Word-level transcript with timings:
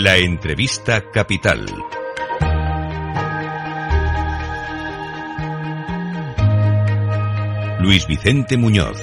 La 0.00 0.16
entrevista 0.16 1.10
capital. 1.10 1.66
Luis 7.80 8.06
Vicente 8.06 8.56
Muñoz. 8.56 8.96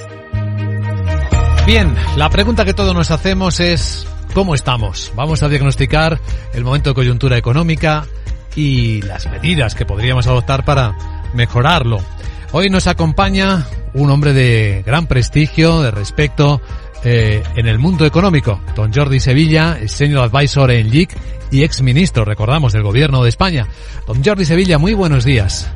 Bien, 1.66 1.94
la 2.16 2.30
pregunta 2.30 2.64
que 2.64 2.72
todos 2.72 2.94
nos 2.94 3.10
hacemos 3.10 3.60
es 3.60 4.06
¿cómo 4.32 4.54
estamos? 4.54 5.12
Vamos 5.14 5.42
a 5.42 5.50
diagnosticar 5.50 6.18
el 6.54 6.64
momento 6.64 6.88
de 6.90 6.94
coyuntura 6.94 7.36
económica 7.36 8.06
y 8.54 9.02
las 9.02 9.30
medidas 9.30 9.74
que 9.74 9.84
podríamos 9.84 10.26
adoptar 10.26 10.64
para 10.64 10.96
mejorarlo. 11.34 11.98
Hoy 12.52 12.70
nos 12.70 12.86
acompaña 12.86 13.66
un 13.92 14.10
hombre 14.10 14.32
de 14.32 14.82
gran 14.86 15.06
prestigio, 15.08 15.82
de 15.82 15.90
respeto 15.90 16.62
eh, 17.04 17.42
en 17.56 17.66
el 17.66 17.78
mundo 17.78 18.04
económico, 18.04 18.60
don 18.74 18.92
Jordi 18.92 19.20
Sevilla, 19.20 19.76
senior 19.88 20.24
advisor 20.24 20.70
en 20.70 20.90
LIC 20.90 21.16
y 21.50 21.62
ex 21.62 21.82
ministro, 21.82 22.24
recordamos, 22.24 22.72
del 22.72 22.82
gobierno 22.82 23.22
de 23.22 23.28
España. 23.28 23.66
Don 24.06 24.24
Jordi 24.24 24.44
Sevilla, 24.44 24.78
muy 24.78 24.94
buenos 24.94 25.24
días. 25.24 25.72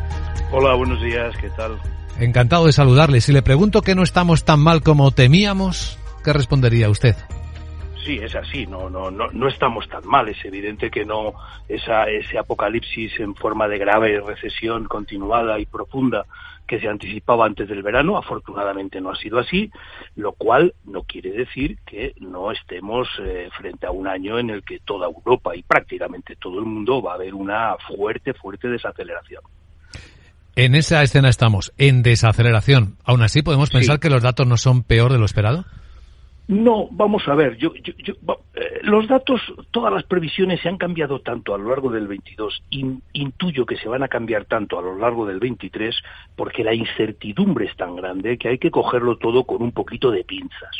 Hola, 0.52 0.74
buenos 0.74 1.00
días, 1.02 1.36
¿qué 1.40 1.48
tal? 1.50 1.78
Encantado 2.18 2.66
de 2.66 2.72
saludarle. 2.72 3.20
Si 3.20 3.32
le 3.32 3.42
pregunto 3.42 3.82
que 3.82 3.94
no 3.94 4.02
estamos 4.02 4.44
tan 4.44 4.60
mal 4.60 4.82
como 4.82 5.10
temíamos, 5.12 5.98
¿qué 6.24 6.32
respondería 6.32 6.90
usted? 6.90 7.16
Sí, 8.04 8.18
es 8.20 8.34
así, 8.34 8.66
no, 8.66 8.90
no, 8.90 9.10
no, 9.10 9.30
no 9.30 9.48
estamos 9.48 9.88
tan 9.88 10.06
mal. 10.06 10.28
Es 10.28 10.44
evidente 10.44 10.90
que 10.90 11.04
no 11.04 11.34
esa, 11.68 12.04
ese 12.04 12.38
apocalipsis 12.38 13.20
en 13.20 13.34
forma 13.34 13.68
de 13.68 13.78
grave 13.78 14.20
recesión 14.20 14.84
continuada 14.84 15.58
y 15.58 15.66
profunda 15.66 16.26
que 16.70 16.78
se 16.78 16.86
anticipaba 16.86 17.46
antes 17.46 17.68
del 17.68 17.82
verano, 17.82 18.16
afortunadamente 18.16 19.00
no 19.00 19.10
ha 19.10 19.16
sido 19.16 19.40
así, 19.40 19.72
lo 20.14 20.34
cual 20.34 20.72
no 20.84 21.02
quiere 21.02 21.32
decir 21.32 21.78
que 21.84 22.14
no 22.20 22.52
estemos 22.52 23.08
eh, 23.20 23.48
frente 23.58 23.86
a 23.86 23.90
un 23.90 24.06
año 24.06 24.38
en 24.38 24.50
el 24.50 24.62
que 24.62 24.78
toda 24.78 25.08
Europa 25.08 25.56
y 25.56 25.64
prácticamente 25.64 26.36
todo 26.36 26.60
el 26.60 26.66
mundo 26.66 27.02
va 27.02 27.14
a 27.14 27.16
ver 27.16 27.34
una 27.34 27.74
fuerte, 27.88 28.34
fuerte 28.34 28.68
desaceleración. 28.68 29.42
En 30.54 30.76
esa 30.76 31.02
escena 31.02 31.28
estamos, 31.28 31.72
en 31.76 32.04
desaceleración. 32.04 32.98
Aún 33.02 33.22
así, 33.22 33.42
¿podemos 33.42 33.70
pensar 33.70 33.98
que 33.98 34.08
los 34.08 34.22
datos 34.22 34.46
no 34.46 34.56
son 34.56 34.84
peor 34.84 35.10
de 35.10 35.18
lo 35.18 35.24
esperado? 35.24 35.64
No, 36.50 36.88
vamos 36.90 37.28
a 37.28 37.36
ver, 37.36 37.56
yo, 37.58 37.72
eh, 37.76 38.80
los 38.82 39.06
datos, 39.06 39.40
todas 39.70 39.92
las 39.92 40.02
previsiones 40.02 40.60
se 40.60 40.68
han 40.68 40.78
cambiado 40.78 41.20
tanto 41.20 41.54
a 41.54 41.58
lo 41.58 41.68
largo 41.68 41.92
del 41.92 42.08
22, 42.08 42.64
intuyo 43.12 43.64
que 43.64 43.76
se 43.76 43.88
van 43.88 44.02
a 44.02 44.08
cambiar 44.08 44.46
tanto 44.46 44.76
a 44.76 44.82
lo 44.82 44.98
largo 44.98 45.24
del 45.26 45.38
23, 45.38 45.96
porque 46.34 46.64
la 46.64 46.74
incertidumbre 46.74 47.66
es 47.66 47.76
tan 47.76 47.94
grande 47.94 48.36
que 48.36 48.48
hay 48.48 48.58
que 48.58 48.72
cogerlo 48.72 49.16
todo 49.16 49.44
con 49.44 49.62
un 49.62 49.70
poquito 49.70 50.10
de 50.10 50.24
pinzas. 50.24 50.76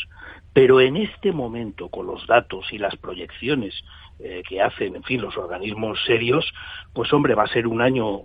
Pero 0.52 0.80
en 0.80 0.96
este 0.96 1.30
momento, 1.30 1.88
con 1.88 2.08
los 2.08 2.26
datos 2.26 2.66
y 2.72 2.78
las 2.78 2.96
proyecciones 2.96 3.72
eh, 4.18 4.42
que 4.48 4.60
hacen, 4.60 4.96
en 4.96 5.04
fin, 5.04 5.20
los 5.20 5.36
organismos 5.36 6.02
serios, 6.04 6.52
pues 6.92 7.12
hombre, 7.12 7.36
va 7.36 7.44
a 7.44 7.52
ser 7.52 7.68
un 7.68 7.80
año 7.80 8.22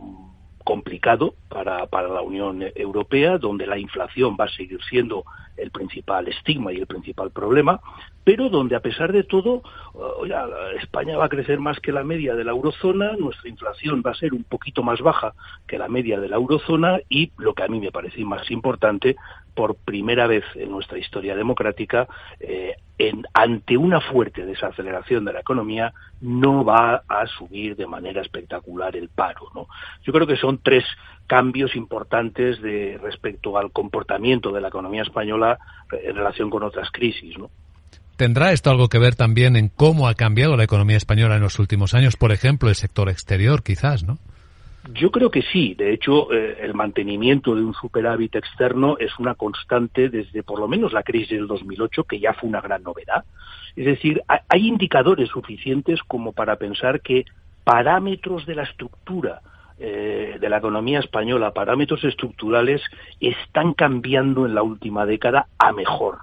complicado 0.66 1.36
para, 1.48 1.86
para 1.86 2.10
la 2.10 2.22
Unión 2.22 2.62
Europea, 2.76 3.38
donde 3.38 3.68
la 3.68 3.78
inflación 3.78 4.36
va 4.38 4.46
a 4.46 4.50
seguir 4.50 4.80
siendo 4.90 5.24
el 5.56 5.72
principal 5.72 6.28
estigma 6.28 6.74
y 6.74 6.78
el 6.78 6.88
principal 6.88 7.32
problema, 7.32 7.80
pero 8.26 8.50
donde 8.50 8.76
a 8.76 8.80
pesar 8.80 9.14
de 9.14 9.24
todo, 9.24 9.62
uh, 9.94 10.26
España 10.82 11.16
va 11.16 11.26
a 11.26 11.30
crecer 11.30 11.60
más 11.60 11.80
que 11.80 11.92
la 11.92 12.04
media 12.04 12.36
de 12.36 12.44
la 12.44 12.52
eurozona, 12.52 13.14
nuestra 13.14 13.48
inflación 13.48 14.02
va 14.06 14.12
a 14.12 14.16
ser 14.16 14.34
un 14.34 14.44
poquito 14.44 14.84
más 14.84 15.00
baja 15.00 15.34
que 15.68 15.78
la 15.78 15.88
media 15.88 16.20
de 16.20 16.28
la 16.28 16.36
eurozona 16.36 17.00
y, 17.08 17.32
lo 17.38 17.54
que 17.54 17.64
a 17.64 17.68
mí 17.68 17.80
me 17.80 17.92
parece 17.92 18.26
más 18.26 18.50
importante, 18.50 19.16
por 19.56 19.76
primera 19.76 20.28
vez 20.28 20.44
en 20.56 20.70
nuestra 20.70 20.98
historia 20.98 21.36
democrática, 21.36 22.08
eh, 22.40 22.76
en, 22.98 23.24
ante 23.34 23.78
una 23.78 24.02
fuerte 24.02 24.46
desaceleración 24.46 25.26
de 25.26 25.34
la 25.34 25.40
economía, 25.40 25.94
no 26.22 26.64
va 26.64 27.04
a 27.08 27.26
subir 27.26 27.76
de 27.76 27.88
manera 27.88 28.22
espectacular 28.22 28.96
el 28.96 29.10
paro. 29.10 29.48
¿no? 29.56 29.68
Yo 30.04 30.14
creo 30.14 30.28
que 30.28 30.38
son 30.38 30.60
tres 30.62 30.84
cambios 31.26 31.76
importantes 31.76 32.62
de 32.62 33.00
respecto 33.02 33.58
al 33.58 33.72
comportamiento 33.72 34.52
de 34.52 34.62
la 34.62 34.68
economía 34.68 35.02
española 35.02 35.58
en 35.92 36.16
relación 36.16 36.50
con 36.50 36.64
otras 36.64 36.90
crisis, 36.92 37.38
¿no? 37.38 37.50
¿Tendrá 38.16 38.54
esto 38.54 38.70
algo 38.70 38.88
que 38.88 38.98
ver 38.98 39.16
también 39.16 39.58
en 39.58 39.68
cómo 39.68 40.08
ha 40.08 40.14
cambiado 40.14 40.56
la 40.56 40.64
economía 40.64 40.96
española 40.96 41.36
en 41.36 41.42
los 41.42 41.60
últimos 41.60 41.94
años? 41.94 42.16
Por 42.16 42.32
ejemplo, 42.32 42.70
el 42.70 42.76
sector 42.76 43.10
exterior, 43.10 43.62
quizás, 43.62 44.04
¿no? 44.04 44.20
Yo 44.94 45.12
creo 45.12 45.32
que 45.32 45.42
sí. 45.42 45.74
De 45.74 45.94
hecho, 45.94 46.32
eh, 46.32 46.58
el 46.62 46.74
mantenimiento 46.74 47.56
de 47.56 47.64
un 47.64 47.74
superávit 47.74 48.36
externo 48.36 48.98
es 49.00 49.18
una 49.20 49.36
constante 49.36 50.10
desde 50.10 50.44
por 50.44 50.60
lo 50.60 50.68
menos 50.68 50.94
la 50.94 51.04
crisis 51.04 51.38
del 51.38 51.48
2008, 51.48 52.04
que 52.04 52.20
ya 52.20 52.34
fue 52.34 52.50
una 52.50 52.62
gran 52.62 52.84
novedad. 52.84 53.26
Es 53.76 53.86
decir, 53.86 54.22
hay 54.28 54.68
indicadores 54.68 55.30
suficientes 55.30 56.02
como 56.04 56.34
para 56.34 56.56
pensar 56.58 57.02
que 57.02 57.26
parámetros 57.64 58.46
de 58.46 58.56
la 58.56 58.64
estructura 58.64 59.42
eh, 59.78 60.38
de 60.40 60.50
la 60.50 60.58
economía 60.58 61.00
española, 61.00 61.52
parámetros 61.52 62.04
estructurales, 62.06 62.82
están 63.20 63.74
cambiando 63.74 64.46
en 64.46 64.56
la 64.56 64.64
última 64.64 65.06
década 65.06 65.48
a 65.58 65.74
mejor. 65.74 66.20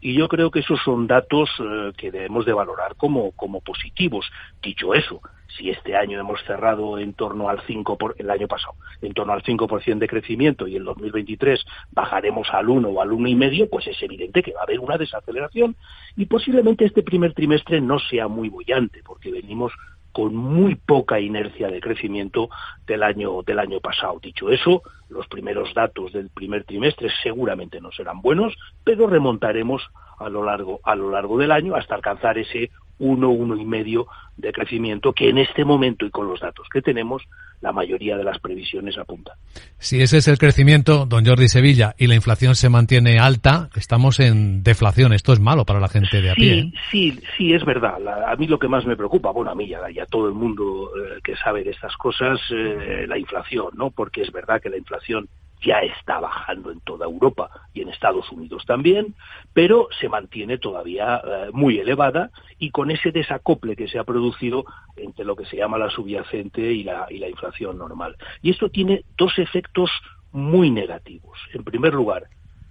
Y 0.00 0.14
yo 0.14 0.28
creo 0.28 0.50
que 0.50 0.60
esos 0.60 0.80
son 0.84 1.06
datos 1.06 1.50
eh, 1.58 1.92
que 1.96 2.10
debemos 2.10 2.44
de 2.44 2.52
valorar 2.52 2.96
como, 2.96 3.32
como 3.32 3.60
positivos. 3.60 4.26
Dicho 4.62 4.94
eso, 4.94 5.20
si 5.56 5.70
este 5.70 5.96
año 5.96 6.20
hemos 6.20 6.42
cerrado 6.44 6.98
en 6.98 7.14
torno 7.14 7.48
al 7.48 7.60
5 7.66 7.96
por, 7.96 8.14
el 8.18 8.30
año 8.30 8.46
pasado, 8.46 8.74
en 9.00 9.12
torno 9.14 9.32
al 9.32 9.42
5% 9.42 9.98
de 9.98 10.08
crecimiento 10.08 10.66
y 10.66 10.76
en 10.76 10.84
2023 10.84 11.64
bajaremos 11.92 12.48
al 12.52 12.68
1 12.68 12.88
o 12.88 13.00
al 13.00 13.10
1,5, 13.10 13.68
pues 13.70 13.86
es 13.86 14.02
evidente 14.02 14.42
que 14.42 14.52
va 14.52 14.60
a 14.60 14.64
haber 14.64 14.80
una 14.80 14.98
desaceleración 14.98 15.76
y 16.16 16.26
posiblemente 16.26 16.84
este 16.84 17.02
primer 17.02 17.32
trimestre 17.32 17.80
no 17.80 17.98
sea 17.98 18.28
muy 18.28 18.48
bullante 18.48 19.02
porque 19.04 19.30
venimos 19.30 19.72
con 20.16 20.34
muy 20.34 20.76
poca 20.76 21.20
inercia 21.20 21.68
de 21.68 21.78
crecimiento 21.78 22.48
del 22.86 23.02
año 23.02 23.42
del 23.42 23.58
año 23.58 23.80
pasado. 23.80 24.18
Dicho 24.18 24.48
eso, 24.48 24.80
los 25.10 25.28
primeros 25.28 25.74
datos 25.74 26.10
del 26.14 26.30
primer 26.30 26.64
trimestre 26.64 27.10
seguramente 27.22 27.82
no 27.82 27.92
serán 27.92 28.22
buenos, 28.22 28.56
pero 28.82 29.08
remontaremos 29.08 29.82
a 30.18 30.30
lo 30.30 30.42
largo 30.42 30.80
a 30.84 30.94
lo 30.94 31.10
largo 31.10 31.36
del 31.36 31.52
año 31.52 31.74
hasta 31.76 31.96
alcanzar 31.96 32.38
ese 32.38 32.70
1, 32.98 33.28
uno 33.28 33.56
y 33.56 33.64
medio 33.64 34.06
de 34.36 34.52
crecimiento 34.52 35.12
que 35.12 35.28
en 35.28 35.38
este 35.38 35.64
momento 35.64 36.04
y 36.04 36.10
con 36.10 36.28
los 36.28 36.40
datos 36.40 36.66
que 36.70 36.82
tenemos 36.82 37.22
la 37.60 37.72
mayoría 37.72 38.16
de 38.16 38.24
las 38.24 38.38
previsiones 38.38 38.98
apuntan. 38.98 39.34
Si 39.78 40.00
ese 40.00 40.18
es 40.18 40.28
el 40.28 40.38
crecimiento, 40.38 41.06
don 41.06 41.24
Jordi 41.24 41.48
Sevilla, 41.48 41.94
y 41.96 42.06
la 42.06 42.14
inflación 42.14 42.54
se 42.54 42.68
mantiene 42.68 43.18
alta, 43.18 43.70
estamos 43.76 44.20
en 44.20 44.62
deflación. 44.62 45.12
Esto 45.12 45.32
es 45.32 45.40
malo 45.40 45.64
para 45.64 45.80
la 45.80 45.88
gente 45.88 46.20
de 46.20 46.30
a 46.30 46.34
pie. 46.34 46.58
¿eh? 46.58 46.72
Sí, 46.90 47.18
sí, 47.36 47.54
es 47.54 47.64
verdad. 47.64 47.96
a 48.26 48.36
mí 48.36 48.46
lo 48.46 48.58
que 48.58 48.68
más 48.68 48.84
me 48.84 48.96
preocupa, 48.96 49.30
bueno, 49.30 49.50
a 49.50 49.54
mí 49.54 49.68
ya, 49.68 49.80
ya 49.90 50.04
todo 50.06 50.28
el 50.28 50.34
mundo 50.34 50.90
eh, 50.96 51.20
que 51.24 51.34
sabe 51.36 51.64
de 51.64 51.70
estas 51.70 51.96
cosas, 51.96 52.38
eh, 52.50 53.06
la 53.08 53.18
inflación, 53.18 53.68
¿no? 53.74 53.90
Porque 53.90 54.22
es 54.22 54.30
verdad 54.30 54.60
que 54.60 54.68
la 54.68 54.76
inflación 54.76 55.28
ya 55.62 55.80
está 55.80 56.20
bajando 56.20 56.70
en 56.70 56.80
toda 56.80 57.06
Europa 57.06 57.50
y 57.72 57.82
en 57.82 57.88
Estados 57.88 58.30
Unidos 58.30 58.64
también, 58.66 59.14
pero 59.52 59.88
se 60.00 60.08
mantiene 60.08 60.58
todavía 60.58 61.22
eh, 61.24 61.50
muy 61.52 61.78
elevada 61.78 62.30
y 62.58 62.70
con 62.70 62.90
ese 62.90 63.12
desacople 63.12 63.76
que 63.76 63.88
se 63.88 63.98
ha 63.98 64.04
producido 64.04 64.64
entre 64.96 65.24
lo 65.24 65.36
que 65.36 65.46
se 65.46 65.56
llama 65.56 65.78
la 65.78 65.90
subyacente 65.90 66.60
y 66.72 66.84
la, 66.84 67.06
y 67.10 67.18
la 67.18 67.28
inflación 67.28 67.78
normal. 67.78 68.16
Y 68.42 68.50
esto 68.50 68.68
tiene 68.68 69.04
dos 69.16 69.38
efectos 69.38 69.90
muy 70.32 70.70
negativos. 70.70 71.38
En 71.54 71.64
primer 71.64 71.94
lugar, 71.94 72.24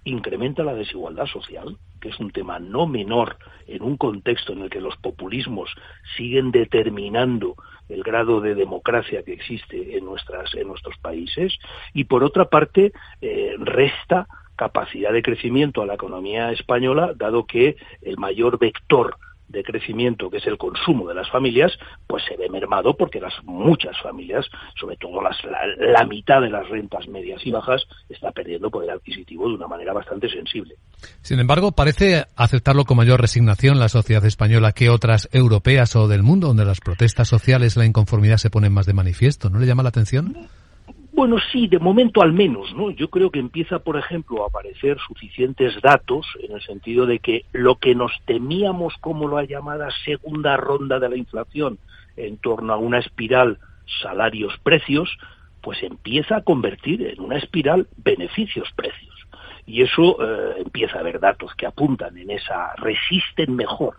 incrementa 0.06 0.62
la 0.62 0.74
desigualdad 0.74 1.26
social, 1.26 1.76
que 2.00 2.08
es 2.08 2.20
un 2.20 2.30
tema 2.30 2.58
no 2.58 2.86
menor 2.86 3.36
en 3.66 3.82
un 3.82 3.96
contexto 3.96 4.52
en 4.52 4.62
el 4.62 4.70
que 4.70 4.80
los 4.80 4.96
populismos 4.96 5.74
siguen 6.16 6.52
determinando 6.52 7.56
el 7.88 8.02
grado 8.02 8.40
de 8.40 8.54
democracia 8.54 9.24
que 9.24 9.32
existe 9.32 9.96
en 9.96 10.04
nuestras 10.04 10.54
en 10.54 10.68
nuestros 10.68 10.96
países 10.98 11.56
y 11.92 12.04
por 12.04 12.24
otra 12.24 12.46
parte 12.46 12.92
eh, 13.20 13.54
resta 13.58 14.26
capacidad 14.56 15.12
de 15.12 15.22
crecimiento 15.22 15.82
a 15.82 15.86
la 15.86 15.94
economía 15.94 16.50
española 16.52 17.12
dado 17.14 17.44
que 17.46 17.76
el 18.02 18.16
mayor 18.16 18.58
vector 18.58 19.16
de 19.56 19.64
crecimiento, 19.64 20.30
que 20.30 20.36
es 20.36 20.46
el 20.46 20.58
consumo 20.58 21.08
de 21.08 21.14
las 21.14 21.28
familias, 21.30 21.72
pues 22.06 22.22
se 22.28 22.36
ve 22.36 22.48
mermado 22.48 22.94
porque 22.96 23.20
las 23.20 23.32
muchas 23.44 23.96
familias, 24.02 24.46
sobre 24.78 24.96
todo 24.96 25.22
las, 25.22 25.36
la, 25.78 26.04
mitad 26.06 26.40
de 26.40 26.50
las 26.50 26.68
rentas 26.68 27.08
medias 27.08 27.44
y 27.44 27.50
bajas, 27.50 27.82
está 28.08 28.30
perdiendo 28.32 28.70
poder 28.70 28.90
adquisitivo 28.90 29.48
de 29.48 29.54
una 29.54 29.66
manera 29.66 29.92
bastante 29.92 30.28
sensible. 30.28 30.74
Sin 31.22 31.40
embargo, 31.40 31.72
parece 31.72 32.24
aceptarlo 32.36 32.84
con 32.84 32.98
mayor 32.98 33.20
resignación 33.20 33.78
la 33.78 33.88
sociedad 33.88 34.24
española 34.24 34.72
que 34.72 34.90
otras 34.90 35.28
europeas 35.32 35.96
o 35.96 36.06
del 36.06 36.22
mundo, 36.22 36.48
donde 36.48 36.64
las 36.64 36.80
protestas 36.80 37.28
sociales, 37.28 37.76
la 37.76 37.86
inconformidad 37.86 38.36
se 38.36 38.50
ponen 38.50 38.72
más 38.72 38.86
de 38.86 38.92
manifiesto. 38.92 39.50
¿No 39.50 39.58
le 39.58 39.66
llama 39.66 39.82
la 39.82 39.88
atención? 39.88 40.48
Bueno, 41.16 41.38
sí, 41.50 41.66
de 41.66 41.78
momento 41.78 42.20
al 42.20 42.34
menos, 42.34 42.74
¿no? 42.74 42.90
Yo 42.90 43.08
creo 43.08 43.30
que 43.30 43.38
empieza, 43.38 43.78
por 43.78 43.96
ejemplo, 43.96 44.44
a 44.44 44.48
aparecer 44.48 44.98
suficientes 44.98 45.80
datos 45.80 46.26
en 46.42 46.52
el 46.52 46.60
sentido 46.60 47.06
de 47.06 47.20
que 47.20 47.46
lo 47.52 47.76
que 47.76 47.94
nos 47.94 48.12
temíamos 48.26 48.92
como 49.00 49.26
la 49.26 49.44
llamada 49.44 49.88
segunda 50.04 50.58
ronda 50.58 50.98
de 51.00 51.08
la 51.08 51.16
inflación 51.16 51.78
en 52.18 52.36
torno 52.36 52.74
a 52.74 52.76
una 52.76 52.98
espiral 52.98 53.58
salarios-precios, 54.02 55.08
pues 55.62 55.82
empieza 55.82 56.36
a 56.36 56.42
convertir 56.42 57.00
en 57.06 57.18
una 57.22 57.38
espiral 57.38 57.88
beneficios-precios. 57.96 59.16
Y 59.64 59.80
eso 59.80 60.18
eh, 60.22 60.56
empieza 60.66 60.98
a 60.98 61.00
haber 61.00 61.18
datos 61.18 61.54
que 61.54 61.64
apuntan 61.64 62.18
en 62.18 62.30
esa, 62.30 62.74
resisten 62.76 63.56
mejor 63.56 63.94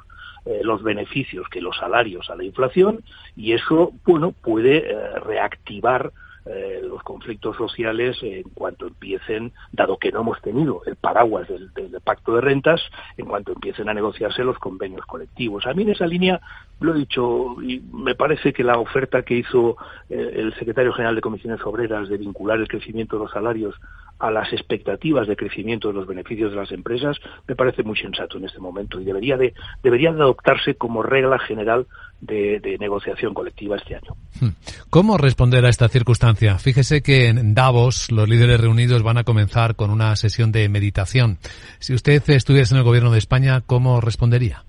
eh, 0.46 0.60
los 0.62 0.84
beneficios 0.84 1.50
que 1.50 1.62
los 1.62 1.78
salarios 1.78 2.30
a 2.30 2.36
la 2.36 2.44
inflación 2.44 3.02
y 3.36 3.54
eso, 3.54 3.92
bueno, 4.06 4.34
puede 4.34 4.92
eh, 4.92 5.20
reactivar 5.26 6.12
eh, 6.50 6.82
los 6.84 7.04
conflictos 7.04 7.58
sociales 7.58 8.18
en 8.22 8.44
cuanto 8.54 8.88
empiecen, 8.88 9.52
dado 9.72 9.98
que 9.98 10.12
no 10.12 10.22
hemos 10.22 10.42
tenido 10.42 10.82
el 10.86 10.96
paraguas 10.96 11.48
del, 11.48 11.70
pacto 12.04 12.36
de 12.36 12.42
rentas, 12.42 12.82
en 13.18 13.26
cuanto 13.26 13.52
empiecen 13.52 13.90
a 13.90 13.94
negociarse 13.94 14.44
los 14.44 14.58
convenios 14.58 15.06
colectivos. 15.06 15.66
A 15.66 15.74
mí 15.74 15.84
en 15.84 15.90
esa 15.90 16.08
línea 16.08 16.40
lo 16.80 16.96
he 16.96 17.00
dicho 17.00 17.62
y 17.62 17.82
me 17.92 18.16
parece 18.16 18.54
que 18.54 18.64
la 18.64 18.78
oferta 18.78 19.24
que 19.24 19.36
hizo 19.36 19.78
eh, 20.10 20.32
el 20.36 20.54
secretario 20.56 20.94
general 20.94 21.16
de 21.16 21.22
Comisiones 21.22 21.60
Obreras 21.66 22.08
de 22.08 22.18
vincular 22.18 22.60
el 22.60 22.68
crecimiento 22.68 23.18
de 23.18 23.24
los 23.24 23.32
salarios 23.32 23.76
a 24.20 24.32
las 24.32 24.52
expectativas 24.52 25.28
de 25.28 25.36
crecimiento 25.36 25.90
de 25.90 25.94
los 25.94 26.08
beneficios 26.08 26.52
de 26.52 26.58
las 26.58 26.72
empresas 26.72 27.18
me 27.48 27.56
parece 27.56 27.84
muy 27.84 27.98
sensato 27.98 28.38
en 28.38 28.46
este 28.46 28.60
momento 28.60 29.00
y 29.00 29.06
debería 29.06 29.38
de 29.38 29.54
debería 29.84 30.12
de 30.12 30.22
adoptarse 30.22 30.76
como 30.76 31.04
regla 31.04 31.40
general 31.40 31.88
de, 32.20 32.60
de 32.60 32.78
negociación 32.80 33.34
colectiva 33.34 33.78
este 33.78 33.96
año. 33.96 34.16
Hmm. 34.40 34.50
¿Cómo 34.90 35.18
responder 35.18 35.66
a 35.66 35.70
esta 35.70 35.88
circunstancia? 35.88 36.58
Fíjese 36.58 37.02
que 37.02 37.28
en 37.28 37.54
Davos 37.54 38.12
los 38.12 38.28
líderes 38.28 38.60
reunidos 38.60 39.04
van 39.04 39.18
a 39.18 39.24
comenzar 39.24 39.76
con 39.76 39.92
una 39.92 40.16
sesión 40.16 40.52
de 40.52 40.68
meditación. 40.70 41.38
Si 41.80 41.94
usted 41.94 42.24
estuviese 42.30 42.74
en 42.74 42.80
el 42.80 42.84
gobierno 42.84 43.12
de 43.12 43.20
España, 43.20 43.62
¿cómo 43.62 44.02
respondería? 44.02 44.64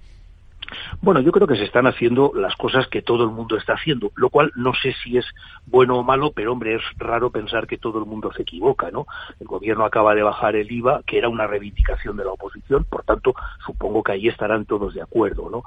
Bueno, 1.01 1.21
yo 1.21 1.31
creo 1.31 1.47
que 1.47 1.55
se 1.55 1.65
están 1.65 1.87
haciendo 1.87 2.33
las 2.35 2.57
cosas 2.57 2.89
que 2.89 3.03
todo 3.03 3.23
el 3.23 3.31
mundo 3.31 3.57
está 3.57 3.75
haciendo, 3.75 4.11
lo 4.17 4.31
cual 4.31 4.51
no 4.57 4.75
sé 4.75 4.95
si 5.05 5.17
es 5.17 5.25
bueno 5.65 5.97
o 5.97 6.03
malo, 6.03 6.33
pero 6.33 6.53
hombre, 6.53 6.75
es 6.75 6.83
raro 6.97 7.31
pensar 7.31 7.69
que 7.69 7.79
todo 7.79 8.01
el 8.01 8.05
mundo 8.05 8.33
se 8.33 8.43
equivoca, 8.43 8.91
¿no? 8.91 9.07
El 9.39 9.47
gobierno 9.47 9.85
acaba 9.85 10.17
de 10.17 10.25
bajar 10.25 10.57
el 10.57 10.71
IVA, 10.71 11.03
que 11.07 11.19
era 11.19 11.29
una 11.29 11.47
reivindicación 11.47 12.17
de 12.17 12.25
la 12.25 12.33
oposición, 12.33 12.85
por 12.85 13.05
tanto, 13.05 13.35
supongo 13.65 14.03
que 14.03 14.13
ahí 14.13 14.27
estarán 14.27 14.65
todos 14.65 14.93
de 14.93 15.03
acuerdo, 15.03 15.49
¿no? 15.49 15.63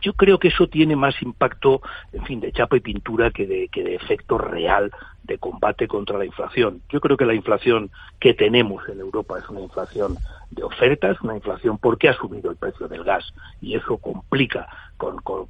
Yo, 0.00 0.12
creo 0.12 0.38
que 0.38 0.48
eso 0.48 0.68
tiene 0.68 0.94
más 0.94 1.20
impacto, 1.22 1.82
en 2.12 2.24
fin, 2.24 2.38
de 2.38 2.52
chapa 2.52 2.76
y 2.76 2.80
pintura 2.80 3.32
que 3.32 3.48
de, 3.48 3.68
que 3.68 3.82
de 3.82 3.96
efecto 3.96 4.38
real 4.38 4.92
de 5.22 5.38
combate 5.38 5.86
contra 5.86 6.18
la 6.18 6.24
inflación. 6.24 6.82
Yo 6.88 7.00
creo 7.00 7.16
que 7.16 7.26
la 7.26 7.34
inflación 7.34 7.90
que 8.18 8.34
tenemos 8.34 8.88
en 8.88 9.00
Europa 9.00 9.38
es 9.38 9.48
una 9.48 9.60
inflación 9.60 10.18
de 10.50 10.62
ofertas, 10.64 11.20
una 11.22 11.36
inflación 11.36 11.78
porque 11.78 12.08
ha 12.08 12.14
subido 12.14 12.50
el 12.50 12.56
precio 12.56 12.88
del 12.88 13.04
gas 13.04 13.32
y 13.60 13.76
eso 13.76 13.98
complica 13.98 14.68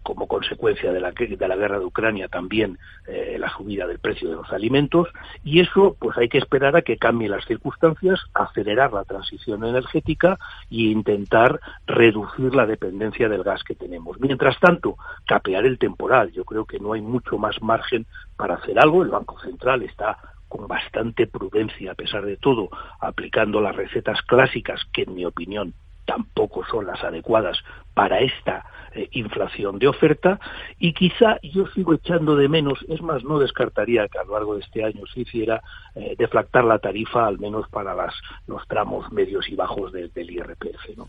como 0.02 0.26
consecuencia 0.26 0.92
de 0.92 1.00
la, 1.00 1.12
de 1.12 1.48
la 1.48 1.56
guerra 1.56 1.78
de 1.78 1.84
Ucrania 1.84 2.28
también 2.28 2.78
eh, 3.06 3.36
la 3.38 3.50
subida 3.56 3.86
del 3.86 3.98
precio 3.98 4.28
de 4.28 4.36
los 4.36 4.52
alimentos 4.52 5.08
y 5.44 5.60
eso 5.60 5.96
pues 5.98 6.16
hay 6.16 6.28
que 6.28 6.38
esperar 6.38 6.76
a 6.76 6.82
que 6.82 6.96
cambien 6.96 7.30
las 7.30 7.44
circunstancias, 7.44 8.20
acelerar 8.34 8.92
la 8.92 9.04
transición 9.04 9.64
energética 9.64 10.38
e 10.70 10.82
intentar 10.82 11.60
reducir 11.86 12.54
la 12.54 12.66
dependencia 12.66 13.28
del 13.28 13.42
gas 13.42 13.62
que 13.64 13.74
tenemos. 13.74 14.20
Mientras 14.20 14.58
tanto, 14.60 14.96
capear 15.26 15.64
el 15.66 15.78
temporal, 15.78 16.32
yo 16.32 16.44
creo 16.44 16.64
que 16.64 16.80
no 16.80 16.92
hay 16.92 17.00
mucho 17.02 17.38
más 17.38 17.60
margen 17.62 18.06
para 18.36 18.54
hacer 18.54 18.78
algo, 18.78 19.02
el 19.02 19.10
Banco 19.10 19.38
Central 19.40 19.82
está 19.82 20.18
con 20.48 20.68
bastante 20.68 21.26
prudencia, 21.26 21.92
a 21.92 21.94
pesar 21.94 22.26
de 22.26 22.36
todo, 22.36 22.68
aplicando 23.00 23.62
las 23.62 23.74
recetas 23.74 24.20
clásicas 24.22 24.82
que, 24.92 25.02
en 25.02 25.14
mi 25.14 25.24
opinión, 25.24 25.72
tampoco 26.04 26.64
son 26.70 26.86
las 26.86 27.02
adecuadas 27.02 27.58
para 27.94 28.20
esta 28.20 28.64
eh, 28.94 29.08
inflación 29.12 29.78
de 29.78 29.88
oferta 29.88 30.38
y 30.78 30.92
quizá 30.92 31.38
yo 31.42 31.66
sigo 31.68 31.94
echando 31.94 32.36
de 32.36 32.48
menos, 32.48 32.78
es 32.88 33.00
más, 33.00 33.22
no 33.24 33.38
descartaría 33.38 34.08
que 34.08 34.18
a 34.18 34.24
lo 34.24 34.34
largo 34.34 34.54
de 34.54 34.60
este 34.60 34.84
año 34.84 35.02
se 35.12 35.20
hiciera 35.20 35.62
eh, 35.94 36.14
deflactar 36.18 36.64
la 36.64 36.78
tarifa 36.78 37.26
al 37.26 37.38
menos 37.38 37.68
para 37.70 37.94
las, 37.94 38.14
los 38.46 38.66
tramos 38.68 39.10
medios 39.12 39.48
y 39.48 39.56
bajos 39.56 39.92
del 39.92 40.10
IRPF. 40.14 40.96
¿no? 40.96 41.08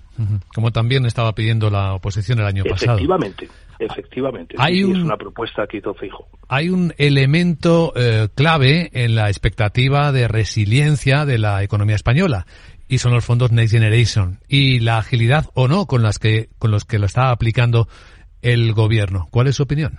Como 0.53 0.71
también 0.71 1.05
estaba 1.05 1.33
pidiendo 1.33 1.69
la 1.69 1.93
oposición 1.93 2.39
el 2.39 2.45
año 2.45 2.63
pasado. 2.63 2.93
Efectivamente, 2.93 3.49
efectivamente. 3.79 4.55
Hay 4.57 4.81
es 4.81 4.85
una 4.85 5.17
propuesta 5.17 5.67
que 5.67 5.77
hizo 5.77 5.93
Fijo. 5.93 6.27
Hay 6.47 6.69
un 6.69 6.93
elemento 6.97 7.93
eh, 7.95 8.27
clave 8.35 8.89
en 8.93 9.15
la 9.15 9.29
expectativa 9.29 10.11
de 10.11 10.27
resiliencia 10.27 11.25
de 11.25 11.37
la 11.37 11.63
economía 11.63 11.95
española 11.95 12.45
y 12.87 12.97
son 12.99 13.13
los 13.13 13.25
fondos 13.25 13.51
Next 13.51 13.73
Generation 13.73 14.39
y 14.47 14.79
la 14.79 14.97
agilidad 14.97 15.45
o 15.53 15.67
no 15.67 15.85
con 15.85 16.03
las 16.03 16.19
que 16.19 16.49
con 16.59 16.71
los 16.71 16.85
que 16.85 16.99
lo 16.99 17.05
está 17.05 17.31
aplicando 17.31 17.87
el 18.41 18.73
gobierno. 18.73 19.27
¿Cuál 19.31 19.47
es 19.47 19.55
su 19.55 19.63
opinión? 19.63 19.97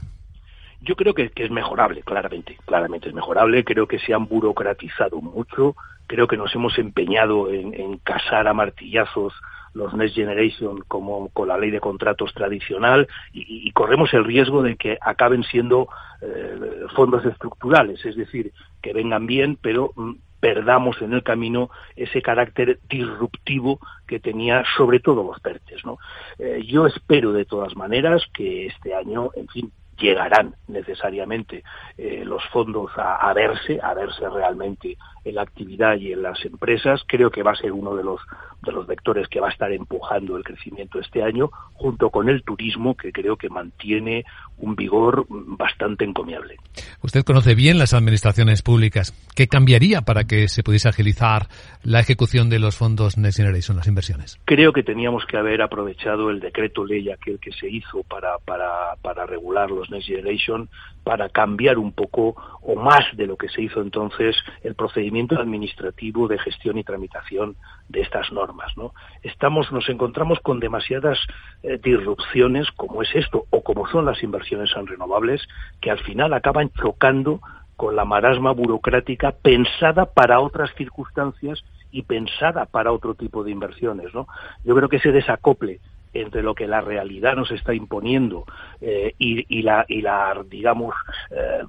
Yo 0.84 0.96
creo 0.96 1.14
que, 1.14 1.32
es 1.34 1.50
mejorable, 1.50 2.02
claramente, 2.02 2.58
claramente 2.66 3.08
es 3.08 3.14
mejorable. 3.14 3.64
Creo 3.64 3.86
que 3.86 3.98
se 3.98 4.12
han 4.12 4.26
burocratizado 4.26 5.20
mucho. 5.20 5.74
Creo 6.06 6.26
que 6.26 6.36
nos 6.36 6.54
hemos 6.54 6.78
empeñado 6.78 7.50
en, 7.50 7.96
casar 7.98 8.46
a 8.46 8.52
martillazos 8.52 9.32
los 9.72 9.94
Next 9.94 10.14
Generation 10.14 10.84
como 10.86 11.30
con 11.30 11.48
la 11.48 11.58
ley 11.58 11.70
de 11.70 11.80
contratos 11.80 12.32
tradicional 12.34 13.08
y, 13.32 13.70
corremos 13.72 14.12
el 14.14 14.24
riesgo 14.24 14.62
de 14.62 14.76
que 14.76 14.98
acaben 15.00 15.42
siendo 15.42 15.88
eh, 16.20 16.84
fondos 16.94 17.24
estructurales, 17.24 18.04
es 18.04 18.14
decir, 18.14 18.52
que 18.82 18.92
vengan 18.92 19.26
bien, 19.26 19.58
pero 19.60 19.90
mm, 19.96 20.12
perdamos 20.44 21.00
en 21.00 21.14
el 21.14 21.22
camino 21.22 21.70
ese 21.96 22.20
carácter 22.20 22.78
disruptivo 22.86 23.80
que 24.06 24.20
tenía 24.20 24.62
sobre 24.76 25.00
todo 25.00 25.22
los 25.22 25.40
PERTES. 25.40 25.86
¿no? 25.86 25.96
Eh, 26.38 26.62
yo 26.66 26.86
espero 26.86 27.32
de 27.32 27.46
todas 27.46 27.74
maneras 27.76 28.20
que 28.30 28.66
este 28.66 28.94
año, 28.94 29.30
en 29.36 29.48
fin, 29.48 29.72
llegarán 29.98 30.54
necesariamente 30.68 31.62
eh, 31.96 32.22
los 32.24 32.42
fondos 32.52 32.90
a, 32.96 33.32
verse, 33.34 33.80
a 33.82 33.94
verse 33.94 34.28
realmente 34.28 34.96
en 35.24 35.34
la 35.34 35.42
actividad 35.42 35.96
y 35.96 36.12
en 36.12 36.22
las 36.22 36.44
empresas. 36.44 37.02
Creo 37.06 37.30
que 37.30 37.42
va 37.42 37.52
a 37.52 37.56
ser 37.56 37.72
uno 37.72 37.94
de 37.94 38.04
los 38.04 38.20
de 38.64 38.72
los 38.72 38.86
vectores 38.86 39.28
que 39.28 39.40
va 39.40 39.48
a 39.48 39.50
estar 39.50 39.70
empujando 39.72 40.36
el 40.36 40.42
crecimiento 40.42 40.98
este 40.98 41.22
año, 41.22 41.50
junto 41.74 42.10
con 42.10 42.28
el 42.28 42.42
turismo, 42.42 42.96
que 42.96 43.12
creo 43.12 43.36
que 43.36 43.48
mantiene 43.48 44.24
un 44.58 44.74
vigor 44.74 45.26
bastante 45.28 46.04
encomiable. 46.04 46.56
Usted 47.02 47.24
conoce 47.24 47.54
bien 47.54 47.78
las 47.78 47.92
administraciones 47.92 48.62
públicas. 48.62 49.12
¿Qué 49.34 49.48
cambiaría 49.48 50.02
para 50.02 50.24
que 50.24 50.48
se 50.48 50.62
pudiese 50.62 50.88
agilizar 50.88 51.48
la 51.82 52.00
ejecución 52.00 52.48
de 52.48 52.58
los 52.58 52.76
fondos 52.76 53.18
Next 53.18 53.36
Generation, 53.36 53.76
las 53.76 53.86
inversiones? 53.86 54.40
Creo 54.44 54.72
que 54.72 54.82
teníamos 54.82 55.26
que 55.26 55.36
haber 55.36 55.60
aprovechado 55.60 56.30
el 56.30 56.40
decreto 56.40 56.84
ley 56.84 57.10
aquel 57.10 57.38
que 57.38 57.52
se 57.52 57.68
hizo 57.68 58.02
para, 58.04 58.38
para, 58.38 58.96
para 59.02 59.26
regular 59.26 59.70
los 59.70 59.83
Next 59.90 60.08
Generation, 60.08 60.68
para 61.02 61.28
cambiar 61.28 61.78
un 61.78 61.92
poco 61.92 62.34
o 62.62 62.76
más 62.76 63.04
de 63.16 63.26
lo 63.26 63.36
que 63.36 63.48
se 63.48 63.62
hizo 63.62 63.80
entonces 63.80 64.36
el 64.62 64.74
procedimiento 64.74 65.38
administrativo 65.38 66.28
de 66.28 66.38
gestión 66.38 66.78
y 66.78 66.84
tramitación 66.84 67.56
de 67.88 68.00
estas 68.00 68.32
normas. 68.32 68.76
¿no? 68.76 68.94
Estamos, 69.22 69.70
nos 69.72 69.88
encontramos 69.88 70.40
con 70.40 70.60
demasiadas 70.60 71.18
eh, 71.62 71.78
disrupciones 71.82 72.70
como 72.72 73.02
es 73.02 73.14
esto 73.14 73.46
o 73.50 73.62
como 73.62 73.86
son 73.88 74.06
las 74.06 74.22
inversiones 74.22 74.70
en 74.76 74.86
renovables 74.86 75.42
que 75.80 75.90
al 75.90 75.98
final 76.00 76.32
acaban 76.32 76.70
chocando 76.70 77.40
con 77.76 77.96
la 77.96 78.04
marasma 78.04 78.52
burocrática 78.52 79.32
pensada 79.32 80.06
para 80.06 80.40
otras 80.40 80.70
circunstancias 80.76 81.64
y 81.90 82.02
pensada 82.02 82.66
para 82.66 82.92
otro 82.92 83.14
tipo 83.14 83.44
de 83.44 83.50
inversiones. 83.50 84.14
¿no? 84.14 84.26
Yo 84.64 84.74
creo 84.74 84.88
que 84.88 84.96
ese 84.96 85.12
desacople 85.12 85.80
entre 86.14 86.42
lo 86.42 86.54
que 86.54 86.66
la 86.66 86.80
realidad 86.80 87.36
nos 87.36 87.50
está 87.50 87.74
imponiendo 87.74 88.44
eh, 88.80 89.14
y, 89.18 89.62
la, 89.62 89.84
y 89.88 90.00
la, 90.00 90.42
digamos, 90.48 90.94
eh, 91.30 91.64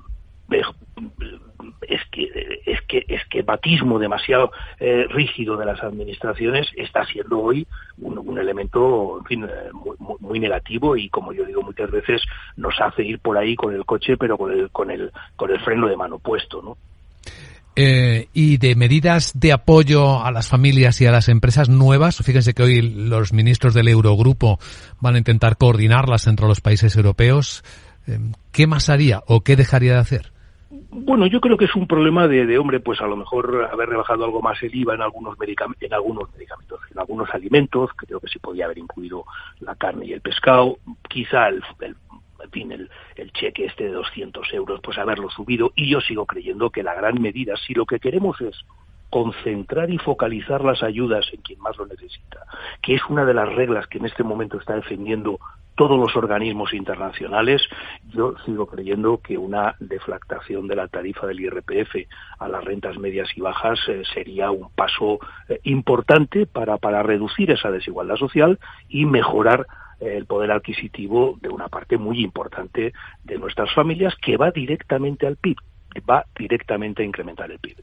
es 1.88 2.02
que 2.12 2.30
es 2.66 2.82
que 2.88 3.06
es 3.40 4.00
demasiado 4.00 4.52
eh, 4.80 5.08
rígido 5.10 5.58
de 5.58 5.66
las 5.66 5.82
administraciones 5.84 6.68
está 6.76 7.06
siendo 7.06 7.40
hoy 7.40 7.68
un, 8.00 8.38
elemento 8.38 9.22
eh, 9.30 9.38
muy, 9.74 9.96
muy, 10.20 10.40
negativo 10.40 10.98
y 10.98 11.10
como 11.10 11.34
yo 11.34 11.46
digo 11.46 11.62
muchas 11.62 11.90
veces 11.90 12.22
nos 12.58 12.80
hace 12.80 13.04
ir 13.04 13.20
por 13.20 13.38
ahí 13.38 13.56
con 13.56 13.74
el 13.74 13.86
coche 13.86 14.18
pero 14.18 14.38
con 14.38 14.52
el 14.52 14.70
con 14.72 14.92
el 14.92 15.12
con 15.36 15.52
el 15.52 15.60
freno 15.62 15.88
de 15.88 15.98
mano 15.98 16.20
puesto 16.20 16.62
no 16.62 16.78
eh, 17.76 18.28
y 18.34 18.58
de 18.58 18.76
medidas 18.76 19.40
de 19.40 19.54
apoyo 19.54 20.24
a 20.24 20.32
las 20.32 20.50
familias 20.50 21.02
y 21.02 21.06
a 21.06 21.12
las 21.12 21.30
empresas 21.30 21.70
nuevas. 21.70 22.18
Fíjense 22.24 22.54
que 22.54 22.64
hoy 22.64 22.82
los 22.82 23.34
ministros 23.34 23.74
del 23.74 23.88
Eurogrupo 23.88 24.60
van 25.00 25.16
a 25.16 25.18
intentar 25.18 25.58
coordinarlas 25.58 26.28
entre 26.28 26.48
los 26.48 26.62
países 26.62 26.96
europeos. 26.96 27.64
¿Qué 28.52 28.68
más 28.68 28.90
haría 28.90 29.22
o 29.28 29.42
qué 29.42 29.56
dejaría 29.56 29.94
de 29.94 30.00
hacer? 30.00 30.32
Bueno, 30.98 31.28
yo 31.28 31.42
creo 31.42 31.58
que 31.58 31.66
es 31.66 31.76
un 31.76 31.88
problema 31.88 32.28
de, 32.28 32.46
de, 32.46 32.58
hombre, 32.58 32.80
pues 32.80 33.02
a 33.02 33.08
lo 33.08 33.18
mejor 33.18 33.70
haber 33.72 33.90
rebajado 33.90 34.24
algo 34.24 34.42
más 34.42 34.62
el 34.64 34.74
IVA 34.74 34.96
en 34.96 35.02
algunos, 35.02 35.36
en 35.82 35.94
algunos 35.94 36.34
medicamentos, 36.34 36.80
en 36.92 37.00
algunos 37.00 37.30
alimentos, 37.34 37.92
creo 37.96 38.20
que 38.20 38.28
sí 38.28 38.40
podía 38.40 38.66
haber 38.66 38.78
incluido 38.78 39.26
la 39.60 39.76
carne 39.76 40.06
y 40.06 40.14
el 40.14 40.22
pescado, 40.22 40.78
quizá 41.10 41.50
el, 41.50 41.62
el 41.82 41.96
el, 42.54 42.90
el, 43.16 43.32
cheque 43.34 43.66
este 43.66 43.86
de 43.86 43.92
200 43.92 44.54
euros, 44.54 44.80
pues 44.84 44.98
haberlo 44.98 45.30
subido. 45.30 45.72
Y 45.76 45.90
yo 45.90 46.02
sigo 46.02 46.26
creyendo 46.26 46.70
que 46.70 46.84
la 46.84 46.94
gran 46.94 47.22
medida, 47.22 47.56
si 47.58 47.74
lo 47.74 47.86
que 47.86 48.00
queremos 48.00 48.40
es 48.42 48.66
concentrar 49.10 49.90
y 49.90 49.98
focalizar 49.98 50.64
las 50.64 50.84
ayudas 50.84 51.26
en 51.32 51.42
quien 51.42 51.60
más 51.60 51.78
lo 51.78 51.86
necesita, 51.86 52.40
que 52.82 52.96
es 52.96 53.02
una 53.08 53.24
de 53.24 53.34
las 53.34 53.54
reglas 53.54 53.88
que 53.88 53.98
en 53.98 54.06
este 54.06 54.24
momento 54.24 54.58
está 54.58 54.76
defendiendo 54.76 55.40
todos 55.76 56.00
los 56.00 56.16
organismos 56.16 56.74
internacionales, 56.74 57.62
yo 58.14 58.36
sigo 58.46 58.66
creyendo 58.66 59.20
que 59.22 59.38
una 59.38 59.76
deflactación 59.80 60.68
de 60.68 60.76
la 60.76 60.88
tarifa 60.88 61.28
del 61.28 61.42
IRPF 61.42 61.96
a 62.40 62.48
las 62.48 62.64
rentas 62.64 62.98
medias 62.98 63.30
y 63.36 63.42
bajas 63.42 63.80
eh, 63.90 64.04
sería 64.14 64.52
un 64.52 64.70
paso 64.72 65.20
eh, 65.50 65.60
importante 65.64 66.46
para, 66.46 66.78
para 66.78 67.04
reducir 67.04 67.52
esa 67.52 67.72
desigualdad 67.72 68.16
social 68.16 68.58
y 68.88 69.06
mejorar 69.06 69.68
el 70.00 70.26
poder 70.26 70.52
adquisitivo 70.52 71.38
de 71.42 71.50
una 71.50 71.68
parte 71.68 71.98
muy 71.98 72.24
importante 72.24 72.94
de 73.24 73.38
nuestras 73.38 73.74
familias 73.74 74.14
que 74.22 74.38
va 74.38 74.52
directamente 74.52 75.28
al 75.28 75.38
PIB, 75.38 75.58
va 76.10 76.26
directamente 76.38 77.04
a 77.04 77.06
incrementar 77.06 77.52
el 77.52 77.60
PIB. 77.60 77.78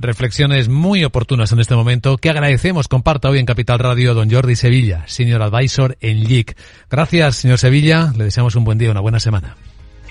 Reflexiones 0.00 0.68
muy 0.68 1.04
oportunas 1.04 1.50
en 1.50 1.58
este 1.58 1.74
momento 1.74 2.18
que 2.18 2.30
agradecemos 2.30 2.86
comparta 2.86 3.30
hoy 3.30 3.40
en 3.40 3.46
Capital 3.46 3.80
Radio 3.80 4.14
don 4.14 4.30
Jordi 4.30 4.54
Sevilla, 4.54 5.02
Senior 5.08 5.42
Advisor 5.42 5.96
en 6.00 6.22
LIC. 6.22 6.56
Gracias, 6.88 7.36
señor 7.36 7.58
Sevilla. 7.58 8.12
Le 8.16 8.22
deseamos 8.22 8.54
un 8.54 8.62
buen 8.62 8.78
día, 8.78 8.92
una 8.92 9.00
buena 9.00 9.18
semana. 9.18 9.56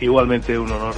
Igualmente, 0.02 0.60
un 0.60 0.72
honor. 0.72 0.94